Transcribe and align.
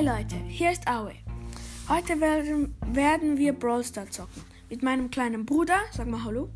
Hey 0.00 0.06
Leute, 0.06 0.36
hier 0.48 0.70
ist 0.72 0.88
Aue. 0.88 1.12
Heute 1.86 2.18
werden, 2.22 2.74
werden 2.86 3.36
wir 3.36 3.52
Brawl 3.52 3.84
Stars 3.84 4.12
zocken. 4.12 4.42
Mit 4.70 4.82
meinem 4.82 5.10
kleinen 5.10 5.44
Bruder, 5.44 5.76
sag 5.92 6.06
mal 6.06 6.24
Hallo. 6.24 6.48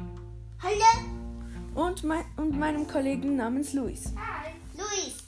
Hallo. 0.62 1.84
Und, 1.86 2.04
mein, 2.04 2.24
und 2.38 2.58
meinem 2.58 2.88
Kollegen 2.88 3.36
namens 3.36 3.74
Luis. 3.74 4.14
Hi. 4.16 4.52
Luis. 4.78 5.26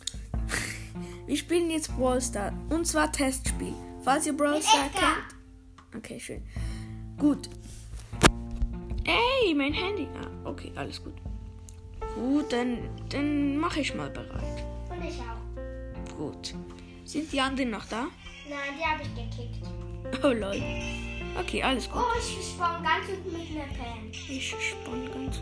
Wir 1.26 1.36
spielen 1.36 1.70
jetzt 1.70 1.94
Brawl 1.94 2.22
Stars. 2.22 2.54
Und 2.70 2.86
zwar 2.86 3.12
Testspiel. 3.12 3.74
Falls 4.02 4.26
ihr 4.26 4.34
Brawl 4.34 4.62
Stars 4.62 4.92
kennt. 4.94 5.98
Okay, 5.98 6.18
schön. 6.18 6.42
Gut. 7.18 7.50
Ey, 9.04 9.54
mein 9.54 9.74
Handy. 9.74 10.08
Ah, 10.14 10.48
okay, 10.48 10.72
alles 10.74 11.04
gut. 11.04 11.16
Gut, 12.14 12.50
dann, 12.50 12.78
dann 13.10 13.58
mache 13.58 13.80
ich 13.80 13.94
mal 13.94 14.08
bereit. 14.08 14.64
Und 14.88 15.04
ich 15.04 15.20
auch. 15.20 16.16
Gut. 16.16 16.54
Sind 17.06 17.32
die 17.32 17.40
anderen 17.40 17.70
noch 17.70 17.86
da? 17.86 18.08
Nein, 18.48 18.74
die 18.78 18.84
habe 18.84 19.02
ich 19.02 19.14
gekickt. 19.14 19.64
Oh 20.24 20.28
lol. 20.28 20.60
Okay, 21.38 21.62
alles 21.62 21.88
gut. 21.88 22.02
Oh, 22.02 22.18
ich 22.18 22.46
sprang 22.48 22.82
ganz 22.82 23.08
unten 23.08 23.32
mit 23.32 23.48
einer 23.50 23.72
Pen. 23.72 24.10
Ich 24.12 24.48
spann 24.50 25.08
ganz. 25.12 25.40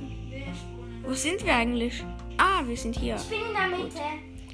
Wo 1.03 1.15
sind 1.15 1.45
wir 1.45 1.55
eigentlich? 1.55 2.03
Ah, 2.39 2.63
wir 2.67 2.77
sind 2.77 2.97
hier. 2.99 3.17
Ich 3.17 3.23
bin 3.29 3.41
in 3.41 3.53
der 3.55 3.79
Mitte. 3.79 4.01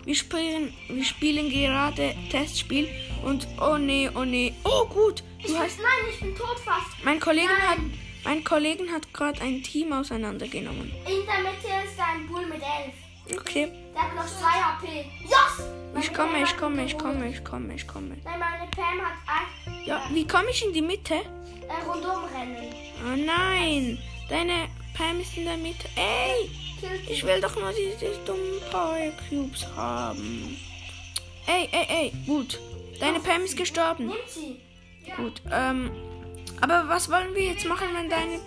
Wir 0.05 0.14
spielen, 0.14 0.73
wir 0.88 1.05
spielen 1.05 1.50
gerade 1.50 2.14
Testspiel 2.30 2.88
und 3.24 3.47
oh 3.61 3.77
nee, 3.77 4.08
oh 4.14 4.24
nee. 4.24 4.55
Oh 4.64 4.86
gut. 4.86 5.22
Ich 5.38 5.47
Du 5.47 5.52
bin, 5.52 5.62
hast, 5.62 5.78
nein, 5.78 6.12
ich 6.12 6.20
bin 6.20 6.34
tot 6.34 6.58
fast. 6.64 6.86
mein 7.05 7.20
Kollegen 7.20 7.48
Nein. 7.48 7.69
hat, 7.69 7.78
mein 8.24 8.45
Kollegen 8.45 8.91
hat 8.92 9.12
gerade 9.12 9.41
ein 9.42 9.62
Team 9.62 9.92
auseinandergenommen. 9.92 10.91
In 11.06 11.27
der 11.27 11.38
Mitte 11.50 11.86
ist 11.86 11.98
ein 12.00 12.27
Bull 12.28 12.47
mit 12.47 12.61
11. 12.62 12.95
Okay. 13.39 13.69
Der 13.95 14.02
hat 14.02 14.15
noch 14.15 14.27
2 14.27 14.47
HP. 14.47 15.05
Yes! 15.25 15.66
Ich 16.01 16.12
komme, 16.15 16.43
ich 16.43 16.57
komme, 16.57 16.84
ich 16.84 16.97
komme, 16.97 17.29
ich 17.29 17.45
komme, 17.45 17.75
ich 17.75 17.87
komme. 17.87 18.16
Nein, 18.25 18.39
meine 18.39 18.70
Pam 18.70 19.00
hat 19.00 19.19
ein 19.27 19.84
Ja, 19.84 20.03
wie 20.12 20.27
komme 20.27 20.50
ich 20.50 20.64
in 20.64 20.73
die 20.73 20.83
Mitte? 20.83 21.14
äh, 21.14 21.84
rundum 21.89 22.25
rennen. 22.34 22.75
Oh 23.05 23.17
nein. 23.17 23.98
Deine 24.28 24.69
Pam 24.97 25.20
ist 25.20 25.36
in 25.36 25.45
der 25.45 25.56
Mitte. 25.56 25.89
Ey, 25.97 26.51
ich 27.08 27.25
will 27.27 27.41
doch 27.41 27.55
nur 27.56 27.73
diese 27.73 28.06
dummen 28.25 28.61
Power 28.70 29.12
Cubes 29.28 29.67
haben. 29.77 30.56
Ey, 31.47 31.69
ey, 31.73 31.86
ey. 31.89 32.12
Gut. 32.27 32.58
Deine 33.01 33.20
Pam 33.20 33.42
ist 33.42 33.56
gestorben. 33.56 34.06
Nimmt 34.06 34.28
sie. 34.28 34.61
Gut, 35.17 35.42
ähm, 35.51 35.91
aber 36.61 36.84
was 36.89 37.11
wollen 37.11 37.34
wir 37.34 37.42
jetzt 37.42 37.64
machen, 37.67 37.89
wenn 37.95 38.08
deine 38.08 38.39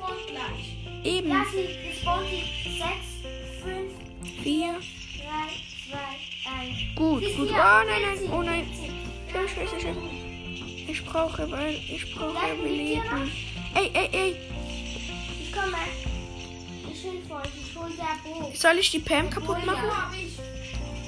eben 1.03 1.29
Ja, 1.29 1.43
sie 1.51 1.99
spawnt 1.99 2.27
die 2.31 2.77
6, 2.77 2.79
5, 2.79 3.12
vier? 4.43 4.73
3, 4.73 4.81
2, 5.89 5.97
1. 6.61 6.95
Gut, 6.95 7.23
gut. 7.37 7.49
Oh 7.49 7.53
nein, 7.53 8.01
nein, 8.01 8.31
oh 8.31 8.41
nein. 8.41 8.67
Schön, 9.31 9.47
schön, 9.47 9.67
schön, 9.67 9.79
schön. 9.79 9.97
Ich 10.87 11.03
brauche, 11.05 11.49
weil 11.49 11.75
ich 11.75 12.13
brauche 12.13 12.33
mit 12.55 12.57
dir 12.57 12.63
Beleben. 12.63 13.31
Ey, 13.73 13.89
ey, 13.93 14.09
ey. 14.11 14.35
Ich 15.41 15.51
komme. 15.51 15.77
Ich 16.91 17.03
helfe 17.03 17.33
euch. 17.33 17.45
Ich 17.61 17.75
hol 17.75 17.89
der 17.91 18.17
Bo. 18.23 18.51
Soll 18.53 18.77
ich 18.79 18.91
die 18.91 18.99
Pam 18.99 19.29
kaputt 19.29 19.65
machen? 19.65 19.89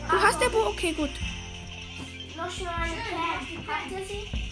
Du 0.10 0.18
hast 0.18 0.42
der 0.42 0.50
Bo? 0.50 0.68
Okay, 0.68 0.94
gut. 0.94 1.12
Noch 2.38 2.52
schon 2.52 2.68
eine 2.68 2.94
Pam. 2.94 3.68
Habt 3.68 3.92
ihr 3.92 4.06
sie? 4.06 4.46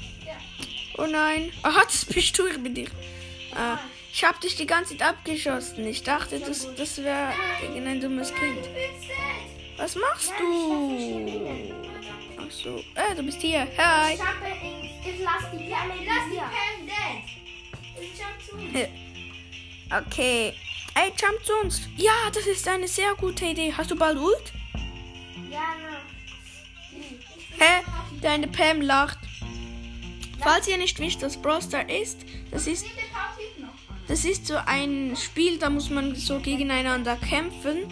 Oh 0.97 1.07
nein. 1.07 1.51
Ah, 1.63 1.83
das 1.83 2.05
bist 2.05 2.37
du, 2.37 2.45
ich 2.47 2.61
bin 2.61 2.75
dich. 2.75 2.89
Ah, 3.55 3.77
ich 4.11 4.23
hab 4.23 4.39
dich 4.41 4.55
die 4.55 4.65
ganze 4.65 4.97
Zeit 4.97 5.07
abgeschossen. 5.09 5.85
Ich 5.87 6.03
dachte, 6.03 6.39
das, 6.39 6.67
das 6.75 6.97
wäre 7.03 7.33
irgendein 7.61 7.99
dummes 8.01 8.33
Kind. 8.33 8.59
Was 9.77 9.95
machst 9.95 10.33
du? 10.39 11.73
Ach 12.37 12.51
so. 12.51 12.77
Äh, 12.95 13.15
du 13.15 13.23
bist 13.23 13.41
hier. 13.41 13.67
Hi. 13.77 14.13
Ich 14.13 15.19
lass 15.21 15.51
die. 15.51 15.73
Ich. 18.77 18.87
Okay. 19.91 20.53
Ey, 20.95 21.11
jump 21.19 21.43
zu 21.43 21.53
uns. 21.63 21.81
Ja, 21.97 22.29
das 22.33 22.45
ist 22.45 22.67
eine 22.67 22.87
sehr 22.87 23.13
gute 23.15 23.45
Idee. 23.45 23.73
Hast 23.75 23.89
du 23.91 23.95
bald 23.95 24.17
Ult? 24.17 24.53
Ja, 25.49 25.75
no. 25.81 25.97
Hä? 27.57 27.83
Deine 28.21 28.47
Pam 28.47 28.81
lacht. 28.81 29.17
Falls 30.39 30.67
ihr 30.67 30.77
nicht 30.77 30.99
wisst, 30.99 31.21
was 31.21 31.37
Brawl 31.37 31.61
Star 31.61 31.89
ist, 31.89 32.19
das 32.51 32.67
ist, 32.67 32.85
das 34.07 34.25
ist 34.25 34.47
so 34.47 34.55
ein 34.65 35.15
Spiel, 35.15 35.57
da 35.57 35.69
muss 35.69 35.89
man 35.89 36.15
so 36.15 36.39
gegeneinander 36.39 37.15
kämpfen. 37.15 37.87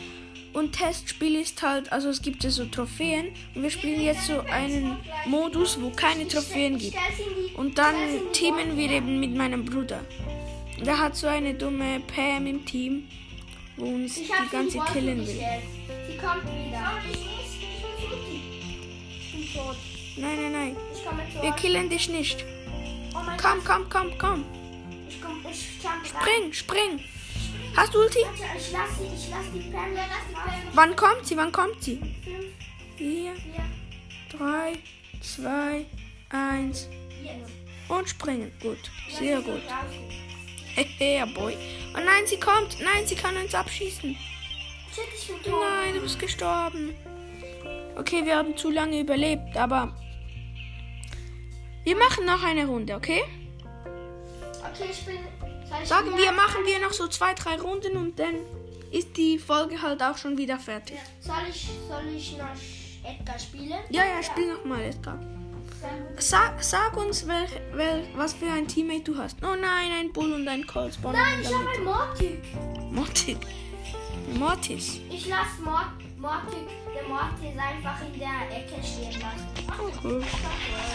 Und 0.53 0.73
Testspiel 0.73 1.35
ist 1.35 1.61
halt, 1.61 1.91
also 1.93 2.09
es 2.09 2.21
gibt 2.21 2.43
ja 2.43 2.49
so 2.49 2.65
Trophäen. 2.65 3.27
Und 3.55 3.63
wir 3.63 3.69
spielen 3.69 4.01
jetzt 4.01 4.27
so 4.27 4.41
einen 4.41 4.97
Modus, 5.25 5.81
wo 5.81 5.89
keine 5.91 6.27
Trophäen 6.27 6.77
gibt. 6.77 6.97
Und 7.55 7.77
dann 7.77 7.95
teamen 8.33 8.75
wir 8.75 8.89
eben 8.91 9.19
mit 9.19 9.33
meinem 9.33 9.63
Bruder. 9.63 10.01
Der 10.85 10.99
hat 10.99 11.15
so 11.15 11.27
eine 11.27 11.53
dumme 11.53 12.01
Pam 12.01 12.47
im 12.47 12.65
Team, 12.65 13.07
wo 13.77 13.85
uns 13.85 14.17
Ich 14.17 14.27
die 14.27 14.49
ganze 14.51 14.79
killen 14.91 15.19
will. 15.19 15.39
Sie 16.07 16.17
kommt 16.17 16.43
wieder. 16.43 17.01
Nein, 20.17 20.37
nein, 20.41 20.51
nein. 20.51 20.75
Wir 21.41 21.51
killen 21.51 21.89
dich 21.89 22.09
nicht. 22.09 22.43
Oh 23.13 23.19
Komm, 23.37 23.63
komm, 23.63 23.89
komm, 23.89 24.17
komm. 24.17 24.60
Ich. 25.51 25.67
Spring, 26.09 26.53
spring. 26.53 26.99
Hast 27.75 27.93
du 27.93 27.99
Ulti? 27.99 28.19
Warte, 28.19 28.57
ich 28.57 28.71
lass 28.71 28.97
sie, 28.97 29.05
ich 29.05 29.29
lass 29.29 29.45
die 29.53 29.71
Pam. 29.71 29.95
Ja, 29.95 30.03
lass 30.07 30.27
die 30.29 30.33
Pam. 30.33 30.53
Wann 30.73 30.95
kommt 30.95 31.25
sie? 31.25 31.37
Wann 31.37 31.51
kommt 31.51 31.81
sie? 31.83 31.97
Fünf, 31.97 32.45
Vier, 32.97 33.33
vier, 33.35 34.37
drei, 34.37 34.73
zwei, 35.21 35.85
eins 36.29 36.87
jetzt. 37.23 37.51
und 37.89 38.09
springen. 38.09 38.51
Gut, 38.61 38.91
sehr 39.09 39.41
gut. 39.41 39.61
Hehe, 40.75 41.25
boy. 41.35 41.55
Oh 41.95 41.99
nein, 42.03 42.25
sie 42.25 42.39
kommt. 42.39 42.77
Nein, 42.81 43.05
sie 43.05 43.15
kann 43.15 43.35
uns 43.37 43.55
abschießen. 43.55 44.15
Nein, 45.45 45.93
du 45.95 46.01
bist 46.01 46.19
gestorben. 46.19 46.93
Okay, 47.95 48.25
wir 48.25 48.35
haben 48.37 48.55
zu 48.57 48.69
lange 48.69 48.99
überlebt, 48.99 49.55
aber 49.55 49.95
wir 51.83 51.95
machen 51.95 52.25
noch 52.25 52.43
eine 52.43 52.67
Runde, 52.67 52.95
okay? 52.95 53.21
Okay, 54.81 54.91
ich 54.91 55.05
bin. 55.05 55.17
Ich 55.81 55.87
Sagen 55.87 56.17
wir, 56.17 56.31
machen 56.31 56.65
wir 56.65 56.79
noch 56.79 56.91
so 56.91 57.07
zwei, 57.07 57.33
drei 57.33 57.55
Runden 57.55 57.95
und 57.97 58.19
dann 58.19 58.35
ist 58.91 59.15
die 59.15 59.39
Folge 59.39 59.81
halt 59.81 60.03
auch 60.03 60.17
schon 60.17 60.37
wieder 60.37 60.59
fertig. 60.59 60.97
Soll 61.21 61.35
ich, 61.49 61.69
soll 61.87 62.13
ich 62.13 62.37
noch 62.37 63.09
Edgar 63.09 63.39
spielen? 63.39 63.79
Ja, 63.89 64.03
ja, 64.03 64.21
spiel 64.21 64.53
noch 64.53 64.65
mal, 64.65 64.81
Edgar. 64.81 65.17
Sag, 66.17 66.61
sag 66.63 66.95
uns, 66.97 67.25
wel, 67.25 67.47
wel, 67.73 68.07
was 68.15 68.33
für 68.33 68.51
ein 68.51 68.67
Teammate 68.67 69.01
du 69.01 69.17
hast. 69.17 69.37
Oh 69.41 69.55
nein, 69.55 69.91
ein 69.99 70.11
Bull 70.13 70.33
und 70.33 70.47
ein 70.47 70.67
Colt 70.67 70.93
spawnen 70.93 71.19
Nein, 71.19 71.39
in 71.39 71.41
ich 71.41 71.47
habe 71.53 71.63
Mitte. 71.63 71.77
einen 71.77 72.93
Mortig. 72.93 73.37
Mortis. 74.33 74.99
Ich 75.09 75.27
lasse 75.27 75.61
Mort, 75.63 75.87
Mortig, 76.17 76.67
der 76.93 77.07
Mortis 77.07 77.57
einfach 77.57 77.99
in 78.05 78.19
der 78.19 78.57
Ecke 78.57 78.75
stehen 78.85 79.19
lassen. 79.21 79.47
Oh, 79.79 79.91
cool. 80.03 80.23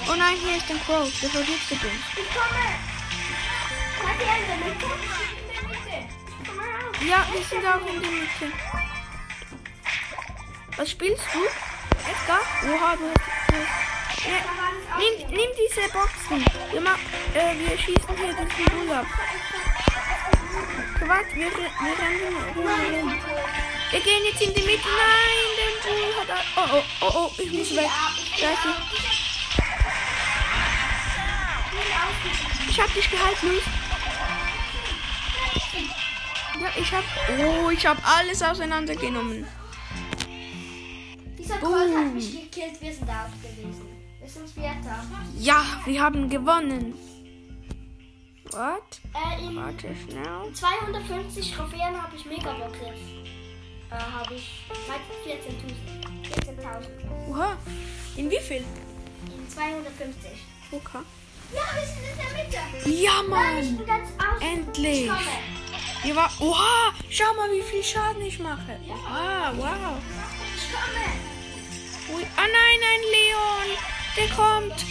Oh 0.09 0.15
nein, 0.17 0.37
hier 0.37 0.57
ist 0.57 0.71
ein 0.71 0.79
Crow. 0.87 1.11
Der 1.21 1.31
vergiftet 1.31 1.83
uns. 1.83 2.03
Ich 2.15 2.35
komme! 2.35 2.96
Ja, 7.09 7.25
wir 7.33 7.43
sind 7.43 7.65
auch 7.67 7.87
in 7.87 8.01
der 8.01 8.11
Mitte. 8.11 8.53
Was 10.77 10.91
spielst 10.91 11.25
du? 11.33 11.39
Edgar? 12.11 12.41
Oha, 12.65 12.97
du 12.97 13.05
hast... 13.11 13.49
Du 13.49 13.57
das 13.57 14.99
nimm, 14.99 15.29
nimm 15.31 15.51
diese 15.57 15.89
Boxen. 15.93 16.45
Wir, 16.73 16.81
ma 16.81 16.95
äh, 17.35 17.55
wir 17.59 17.79
schießen 17.79 18.17
hier 18.17 18.35
diesen 18.35 18.87
Bull 18.87 18.93
ab. 18.93 19.07
Warte, 21.07 21.35
wir, 21.35 21.51
wir 21.53 21.99
rennen 21.99 22.37
rum. 22.57 23.21
Wir 23.91 24.01
gehen 24.01 24.25
jetzt 24.25 24.43
in 24.43 24.55
die 24.55 24.63
Mitte. 24.63 24.89
Nein, 24.89 25.49
der 25.59 25.71
Bull 25.89 26.13
hat... 26.19 26.29
Oh, 26.57 26.69
oh, 26.73 26.83
oh, 27.01 27.13
oh, 27.15 27.33
ich 27.41 27.53
muss 27.53 27.77
weg. 27.77 27.91
Ich 32.69 32.81
hab 32.81 32.93
dich 32.95 33.11
gehalten, 33.11 33.49
Luis. 33.49 33.63
Ja, 36.61 36.69
ich 36.79 36.93
hab... 36.93 37.05
Oh, 37.39 37.71
ich 37.71 37.87
hab 37.87 37.99
alles 38.19 38.43
auseinandergenommen. 38.43 39.47
Dieser 41.39 41.59
Colt 41.59 41.95
hat 41.97 42.15
mich 42.15 42.33
gekillt, 42.33 42.81
wir 42.81 42.93
sind 42.93 43.09
out 43.09 43.31
gewesen. 43.43 43.87
Wir 44.21 44.29
sind 44.29 44.49
Vierter. 44.51 45.05
Ja, 45.39 45.65
wir 45.85 46.03
haben 46.03 46.29
gewonnen. 46.29 46.95
What? 48.53 49.01
Äh, 49.15 49.45
in 49.45 49.57
Warte 49.57 49.95
schnell. 49.95 50.53
250 50.55 51.53
Trophäen 51.53 52.01
habe 52.01 52.17
ich 52.17 52.25
Megaboxes. 52.25 52.81
Äh, 53.91 53.95
habe 53.95 54.35
ich 54.35 54.65
14.000. 54.89 56.59
14.000. 56.59 57.29
Oha. 57.31 57.57
In 58.17 58.31
wie 58.31 58.41
viel? 58.41 58.65
In 59.37 59.49
250. 59.51 60.31
Okay. 60.73 60.99
Ja, 61.55 61.61
wir 61.75 61.87
sind 61.87 62.03
in 62.03 62.17
der 62.17 62.45
Mitte. 62.45 63.01
Ja, 63.03 63.23
Nein, 63.29 63.59
ich 63.59 63.71
Mann. 63.71 63.77
bin 63.77 63.87
ganz 63.87 64.09
aus. 64.19 64.43
Endlich. 64.43 65.03
Ich 65.03 65.09
komme. 65.09 65.21
Wir 66.07 66.15
war. 66.15 66.31
Oha. 66.39 66.95
Schau 67.11 67.35
mal, 67.35 67.51
wie 67.51 67.63
viel 67.63 67.83
Schaden 67.83 68.23
ich 68.23 68.39
mache. 68.39 68.79
Oha, 68.89 69.53
wow. 69.57 69.99
Ich 70.55 70.71
komme. 70.71 71.07
Ui. 72.15 72.25
Ah 72.37 72.47
nein, 72.47 72.81
ein 72.93 73.03
Leon. 73.11 73.69
Der 74.17 74.29
kommt. 74.29 74.85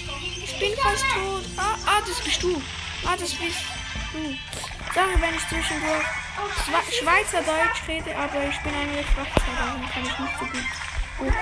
ich 0.43 0.59
bin 0.59 0.73
fast 0.75 1.05
tot. 1.13 1.45
Ah, 1.55 1.77
ah, 1.85 2.01
das 2.05 2.19
bist 2.19 2.43
du. 2.43 2.61
Ah, 3.05 3.15
das 3.17 3.33
bist 3.33 3.59
du. 4.11 4.37
Sorry, 4.93 5.21
wenn 5.21 5.35
ich 5.35 5.47
zwischendurch 5.47 6.05
Schwe 6.65 6.81
Schweizerdeutsch 6.99 7.87
rede, 7.87 8.13
aber 8.17 8.43
ich 8.49 8.59
bin 8.59 8.73
eigentlich 8.75 9.05
Schweizer, 9.07 9.51
darum 9.57 9.89
kann 9.89 10.03
ich 10.03 10.19
nicht 10.19 10.37
so 10.37 10.45
gut. 10.45 10.65
Oh, 11.17 11.23
Gott. 11.23 11.33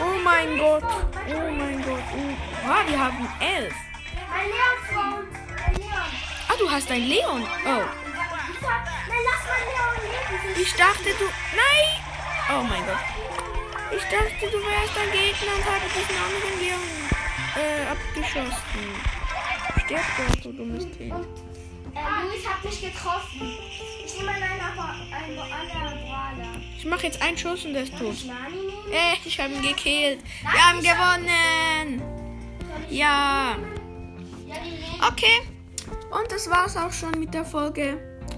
oh 0.00 0.18
mein 0.24 0.58
Gott. 0.58 0.82
Oh 0.82 1.50
mein 1.52 1.82
Gott. 1.84 2.02
Oh. 2.16 2.68
Ah, 2.68 2.82
wir 2.84 2.98
haben 2.98 3.28
elf. 3.38 3.74
Ah, 6.48 6.54
du 6.58 6.68
hast 6.68 6.90
ein 6.90 7.02
Leon. 7.02 7.46
Oh. 7.64 8.05
Ich 8.66 9.08
nein, 9.08 9.22
lass 9.24 9.42
mein 9.46 9.64
Leon 9.70 9.96
leben. 10.10 10.60
Ich 10.60 10.72
dachte, 10.74 11.10
du. 11.18 11.26
Nein! 11.54 11.86
Oh 12.50 12.62
mein 12.62 12.84
Gott. 12.84 13.04
Ich 13.92 14.02
dachte, 14.02 14.50
du 14.50 14.58
wärst 14.58 14.98
ein 14.98 15.10
Gegner 15.12 15.54
und 15.54 15.64
habe 15.64 15.86
diesen 15.94 16.16
anderen 16.16 16.60
Leon 16.60 17.06
äh, 17.56 17.86
abgeschossen. 17.86 19.16
Stirb 19.84 20.00
doch, 20.18 20.42
du 20.42 20.52
dummes 20.52 20.84
Kind. 20.96 21.14
Äh, 21.94 22.26
Luis 22.26 22.46
hat 22.46 22.64
mich 22.64 22.80
getroffen. 22.80 23.56
Ich 24.04 24.18
nehme 24.18 24.30
einen 24.30 24.42
einen 24.42 25.38
anderen. 25.38 26.62
Ich 26.76 26.84
mache 26.84 27.06
jetzt 27.06 27.22
einen 27.22 27.38
Schuss 27.38 27.64
und 27.64 27.74
er 27.74 27.82
ist 27.82 27.96
tot. 27.96 28.12
ich 28.12 28.26
Nani 28.26 28.56
nehmen? 28.56 28.92
Äh, 28.92 29.16
ich 29.24 29.40
habe 29.40 29.52
ihn 29.54 29.62
gekillt. 29.62 30.20
Wir 30.42 30.68
haben 30.68 30.80
gewonnen. 30.80 32.02
Ja. 32.90 33.56
Okay. 35.06 35.42
Und 36.10 36.30
das 36.30 36.48
war's 36.50 36.76
auch 36.76 36.92
schon 36.92 37.18
mit 37.18 37.32
der 37.32 37.44
Folge. 37.44 38.15